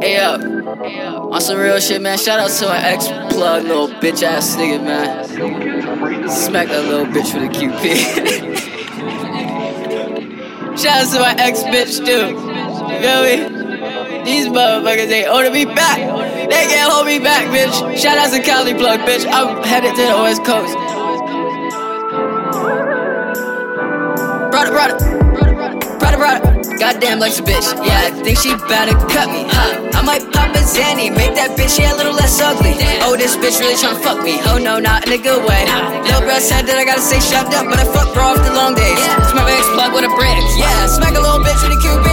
Hey 0.00 0.16
up, 0.16 0.40
on 0.40 1.40
some 1.40 1.58
real 1.58 1.78
shit, 1.78 2.00
man. 2.00 2.16
Shout 2.18 2.40
out 2.40 2.50
to 2.50 2.66
my 2.66 2.82
ex 2.82 3.06
plug, 3.32 3.64
little 3.64 3.88
bitch 3.88 4.22
ass 4.22 4.56
nigga, 4.56 4.82
man. 4.82 6.28
Smack 6.28 6.68
that 6.68 6.86
little 6.88 7.06
bitch 7.06 7.34
with 7.34 7.44
a 7.44 7.48
QP. 7.52 7.84
Shout 10.78 11.04
out 11.04 11.12
to 11.12 11.20
my 11.20 11.34
ex 11.38 11.62
bitch, 11.64 11.98
too. 12.04 12.30
You 12.90 13.00
feel 13.00 13.22
me? 13.22 14.24
These 14.24 14.46
motherfuckers, 14.48 15.08
they 15.08 15.28
order 15.28 15.50
me 15.50 15.66
back. 15.66 15.98
They 15.98 16.66
can't 16.66 16.90
hold 16.90 17.06
me 17.06 17.18
back, 17.18 17.46
bitch. 17.48 17.96
Shout 17.96 18.18
out 18.18 18.32
to 18.32 18.40
Cali 18.42 18.74
Plug, 18.74 19.00
bitch. 19.00 19.26
I'm 19.30 19.62
headed 19.62 19.94
to 19.94 20.02
the 20.02 20.16
West 20.16 20.44
Coast. 20.44 20.74
Brother, 24.50 24.72
brother. 24.72 24.98
Brother, 25.98 26.16
brother. 26.16 26.59
Goddamn, 26.80 27.20
like's 27.20 27.36
a 27.36 27.44
bitch. 27.44 27.68
Yeah, 27.84 28.08
I 28.08 28.10
think 28.24 28.40
she 28.40 28.56
better 28.64 28.96
cut 29.12 29.28
me. 29.28 29.44
Huh. 29.44 29.92
I 29.92 30.00
might 30.00 30.24
pop 30.32 30.48
a 30.56 30.64
Zanny, 30.64 31.12
make 31.12 31.36
that 31.36 31.52
bitch 31.52 31.76
yeah, 31.76 31.92
a 31.92 32.00
little 32.00 32.16
less 32.16 32.40
ugly. 32.40 32.72
Oh, 33.04 33.20
this 33.20 33.36
bitch 33.36 33.60
really 33.60 33.76
tryna 33.76 34.00
fuck 34.00 34.24
me. 34.24 34.40
Oh 34.48 34.56
no, 34.56 34.80
not 34.80 35.04
in 35.04 35.12
a 35.12 35.20
good 35.20 35.44
way. 35.44 35.68
Little 36.08 36.24
bro 36.24 36.40
said 36.40 36.64
that 36.64 36.80
I 36.80 36.88
gotta 36.88 37.04
stay 37.04 37.20
shoved 37.20 37.52
up, 37.52 37.68
but 37.68 37.76
I 37.76 37.84
fuck 37.84 38.08
bro 38.16 38.32
off 38.32 38.40
the 38.40 38.56
long 38.56 38.72
days. 38.72 38.96
Smack 39.28 39.44
my 39.44 39.52
ex 39.52 39.68
plug 39.76 39.92
with 39.92 40.08
a 40.08 40.12
brick. 40.16 40.32
Yeah, 40.56 40.88
smack 40.88 41.12
a 41.12 41.20
little 41.20 41.44
bitch 41.44 41.60
with 41.60 41.76
a 41.76 41.80
QP. 41.84 42.08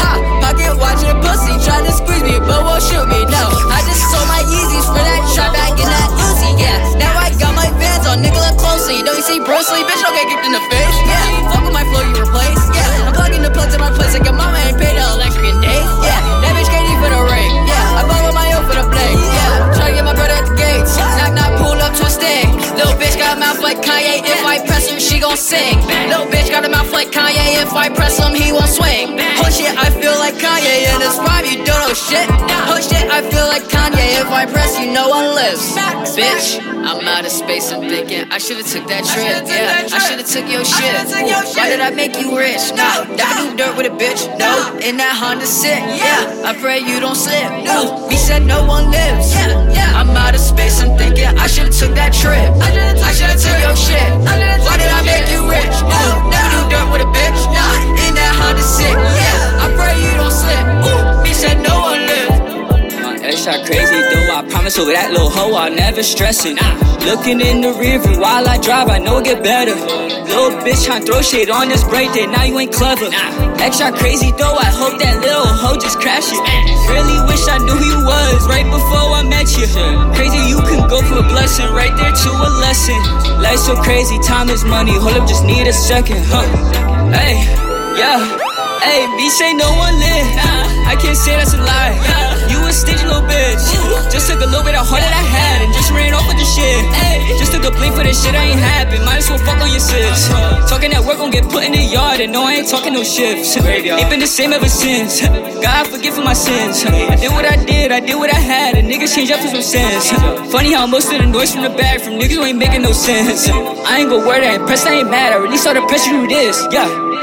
Ha, 0.00 0.10
pocket 0.40 0.72
watching 0.80 1.12
a 1.12 1.16
pussy, 1.20 1.52
trying 1.60 1.84
to 1.84 1.92
squeeze 1.92 2.24
me, 2.24 2.40
but 2.40 2.64
won't 2.64 2.80
shoot 2.88 3.04
me. 3.04 3.20
No, 3.28 3.44
I 3.68 3.84
just 3.84 4.00
sold 4.08 4.24
my 4.32 4.40
Yeezys 4.48 4.88
for 4.96 5.04
that 5.04 5.28
shot 5.28 5.52
back 5.52 5.76
in 5.76 5.84
that 5.92 6.08
Uzi. 6.24 6.56
Yeah, 6.56 6.80
now 6.96 7.12
I 7.20 7.36
got 7.36 7.52
my 7.52 7.68
Vans 7.76 8.08
on, 8.08 8.24
look 8.24 8.56
closely. 8.56 9.04
Don't 9.04 9.12
you 9.12 9.26
see 9.28 9.44
Bruce 9.44 9.68
Lee, 9.76 9.84
bitch? 9.84 10.00
Don't 10.00 10.16
get 10.16 10.24
kicked 10.24 10.48
in 10.48 10.56
the 10.56 10.64
face. 10.72 11.05
Place 13.96 14.12
like 14.12 14.24
your 14.28 14.36
mama 14.36 14.60
ain't 14.68 14.78
paid 14.78 14.94
the 14.94 15.04
electric 15.16 15.44
in 15.48 15.56
days. 15.64 15.90
Yeah, 16.04 16.20
that 16.44 16.52
bitch 16.52 16.68
can't 16.68 16.86
for 17.00 17.10
the 17.10 17.22
ring. 17.32 17.52
Yeah, 17.64 17.98
I 17.98 18.02
bought 18.04 18.22
with 18.28 18.36
my 18.36 18.48
own 18.52 18.64
for 18.68 18.76
the 18.76 18.86
bling. 18.86 19.16
Yeah, 19.16 19.72
try 19.74 19.90
to 19.90 19.94
get 19.96 20.04
my 20.04 20.14
brother 20.14 20.36
at 20.36 20.46
the 20.46 20.56
gates. 20.56 20.96
Knock, 20.96 21.32
knock, 21.32 21.52
pull 21.58 21.78
up 21.80 21.92
to 21.96 22.04
a 22.04 22.12
sting. 22.12 22.52
Little 22.76 22.96
bitch 23.00 23.16
got 23.16 23.36
a 23.36 23.40
mouth 23.40 23.60
like 23.64 23.80
Kanye. 23.80 24.20
If 24.20 24.44
I 24.44 24.60
press 24.64 24.88
him, 24.88 25.00
she 25.00 25.18
gon' 25.18 25.36
sing. 25.36 25.80
Little 26.12 26.28
bitch 26.28 26.52
got 26.52 26.64
a 26.64 26.70
mouth 26.70 26.92
like 26.92 27.10
Kanye. 27.10 27.56
If 27.64 27.72
I 27.72 27.88
press 27.88 28.20
him, 28.20 28.36
he 28.36 28.52
won't 28.52 28.68
swing. 28.68 29.16
Oh 29.40 29.48
shit, 29.48 29.72
I 29.76 29.88
feel 29.90 30.16
like 30.20 30.36
Kanye 30.36 30.92
in 30.92 30.95
prime. 31.18 31.44
You 31.46 31.64
don't 31.64 31.80
know 31.82 31.94
shit. 31.94 32.26
Oh 32.68 32.80
shit, 32.80 33.06
I 33.10 33.22
feel 33.22 33.46
like 33.46 33.64
Kanye. 33.64 34.20
If 34.20 34.30
I 34.30 34.46
press, 34.46 34.78
you 34.78 34.92
know 34.92 35.08
one 35.08 35.34
lives. 35.34 35.76
Bitch, 36.16 36.60
I'm 36.60 37.06
out 37.06 37.24
of 37.24 37.32
space. 37.32 37.72
I'm 37.72 37.82
thinking 37.82 38.30
I 38.32 38.38
should've 38.38 38.66
took 38.66 38.86
that 38.88 39.04
trip. 39.04 39.46
Yeah, 39.46 39.86
I 39.92 39.98
should've 39.98 40.26
took 40.26 40.46
your 40.50 40.64
shit. 40.64 40.94
Why 41.56 41.68
did 41.68 41.80
I 41.80 41.90
make 41.90 42.18
you 42.18 42.36
rich? 42.36 42.72
No, 42.74 43.04
never 43.14 43.50
do 43.50 43.56
dirt 43.56 43.76
with 43.76 43.86
a 43.86 43.94
bitch. 43.94 44.26
No, 44.38 44.78
in 44.80 44.96
that 44.96 45.14
Honda 45.16 45.46
Civic. 45.46 45.98
Yeah, 45.98 46.48
I 46.48 46.54
pray 46.54 46.78
you 46.80 47.00
don't 47.00 47.16
slip. 47.16 47.64
No, 47.64 48.08
me 48.08 48.16
said 48.16 48.46
no 48.46 48.64
one 48.64 48.90
lives. 48.90 49.34
Yeah, 49.34 49.92
I'm 49.94 50.10
out 50.16 50.34
of 50.34 50.40
space. 50.40 50.80
I'm 50.82 50.96
thinking 50.96 51.26
I 51.26 51.46
should've 51.46 51.74
took 51.74 51.94
that 51.94 52.12
trip. 52.12 52.50
I 52.62 53.12
should've 53.12 53.40
took 53.40 53.58
your 53.60 53.76
shit. 53.76 54.05
That 63.46 63.62
shot 63.62 63.66
crazy 63.70 64.02
though, 64.10 64.34
I 64.34 64.42
promise 64.50 64.74
over 64.74 64.90
that 64.90 65.14
little 65.14 65.30
hoe 65.30 65.54
I'll 65.54 65.70
never 65.70 66.02
stress 66.02 66.42
it. 66.42 66.58
Looking 67.06 67.38
in 67.38 67.62
the 67.62 67.70
rear 67.78 68.02
view 68.02 68.18
while 68.18 68.42
I 68.42 68.58
drive, 68.58 68.90
I 68.90 68.98
know 68.98 69.22
it 69.22 69.24
get 69.24 69.38
better. 69.38 69.78
Little 70.26 70.58
bitch 70.66 70.82
tryna 70.82 71.06
throw 71.06 71.22
shit 71.22 71.46
on 71.46 71.70
this 71.70 71.86
birthday, 71.86 72.26
now 72.26 72.42
you 72.42 72.58
ain't 72.58 72.74
clever. 72.74 73.06
Extra 73.62 73.94
crazy 73.94 74.34
though, 74.34 74.50
I 74.50 74.66
hope 74.74 74.98
that 74.98 75.22
little 75.22 75.46
hoe 75.46 75.78
just 75.78 76.02
crash 76.02 76.26
it. 76.26 76.42
Really 76.90 77.22
wish 77.30 77.46
I 77.46 77.62
knew 77.62 77.78
who 77.78 77.86
you 77.86 78.02
was 78.02 78.50
right 78.50 78.66
before 78.66 79.14
I 79.14 79.22
met 79.22 79.46
you. 79.54 79.70
Crazy, 80.18 80.42
you 80.50 80.58
can 80.66 80.82
go 80.90 80.98
for 81.06 81.22
a 81.22 81.26
blessing, 81.30 81.70
right 81.70 81.94
there 81.94 82.10
to 82.10 82.30
a 82.34 82.50
lesson. 82.58 82.98
Life's 83.38 83.70
so 83.70 83.78
crazy, 83.78 84.18
time 84.26 84.50
is 84.50 84.66
money. 84.66 84.98
Hold 84.98 85.22
up, 85.22 85.28
just 85.30 85.46
need 85.46 85.70
a 85.70 85.72
second, 85.72 86.18
huh? 86.26 86.42
Hey, 87.14 87.46
yeah. 87.96 88.20
Hey, 88.84 89.08
bitch 89.16 89.40
ain't 89.42 89.58
no 89.58 89.68
one 89.76 89.96
live. 89.98 90.28
I 90.86 90.94
can't 91.00 91.16
say 91.16 91.34
that's 91.34 91.54
a 91.54 91.58
lie. 91.58 91.96
You 92.46 92.62
a 92.62 92.72
stingy 92.72 93.04
little 93.04 93.26
bitch. 93.26 93.58
Just 94.12 94.30
took 94.30 94.40
a 94.40 94.46
little 94.46 94.62
bit 94.62 94.76
of 94.76 94.86
heart 94.86 95.02
that 95.02 95.10
I 95.10 95.24
had 95.24 95.66
and 95.66 95.72
just 95.74 95.90
ran 95.90 96.14
off 96.14 96.28
with 96.28 96.38
the 96.38 96.46
shit. 96.46 96.86
Just 97.40 97.50
took 97.52 97.64
a 97.66 97.72
blink 97.74 97.96
for 97.96 98.04
the 98.04 98.14
shit 98.14 98.34
I 98.36 98.54
ain't 98.54 98.60
happen. 98.60 99.02
Might 99.04 99.18
as 99.18 99.28
well 99.28 99.42
fuck 99.42 99.58
on 99.58 99.70
your 99.72 99.82
sis. 99.82 100.28
Talking 100.70 100.94
that 100.94 101.02
work 101.02 101.18
gon' 101.18 101.34
get 101.34 101.48
put 101.50 101.64
in 101.64 101.72
the 101.72 101.82
yard 101.82 102.20
and 102.20 102.32
no, 102.32 102.44
I 102.44 102.62
ain't 102.62 102.68
talking 102.68 102.92
no 102.92 103.02
shifts. 103.02 103.56
Ain't 103.56 104.10
been 104.10 104.20
the 104.20 104.30
same 104.30 104.52
ever 104.52 104.68
since. 104.68 105.26
God 105.58 105.88
forgive 105.88 106.14
for 106.14 106.22
my 106.22 106.36
sins. 106.36 106.86
I 106.86 107.16
did 107.16 107.32
what 107.32 107.44
I 107.44 107.56
did, 107.64 107.90
I 107.90 107.98
did 107.98 108.14
what 108.14 108.30
I 108.32 108.38
had, 108.38 108.76
and 108.76 108.86
niggas 108.86 109.14
change 109.16 109.32
up 109.32 109.40
for 109.40 109.48
some 109.48 109.62
sense. 109.66 110.12
Funny 110.52 110.72
how 110.72 110.86
most 110.86 111.10
of 111.12 111.18
the 111.18 111.26
noise 111.26 111.52
from 111.52 111.62
the 111.62 111.74
back 111.74 112.00
from 112.00 112.14
niggas 112.14 112.36
who 112.36 112.44
ain't 112.44 112.58
making 112.58 112.82
no 112.82 112.92
sense. 112.92 113.48
I 113.50 113.98
ain't 113.98 114.10
gonna 114.10 114.22
wear 114.22 114.40
that 114.40 114.62
press, 114.66 114.86
I 114.86 115.02
ain't 115.02 115.10
mad. 115.10 115.32
I 115.32 115.42
released 115.42 115.66
all 115.66 115.74
the 115.74 115.82
pressure 115.90 116.10
through 116.14 116.28
this. 116.28 116.62
Yeah. 116.70 117.15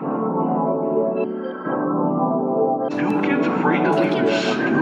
Do 0.00 0.06
kids 3.22 3.46
afraid 3.46 3.84
to 3.84 3.92
leave 3.92 4.10
the 4.10 4.28
street? 4.40 4.74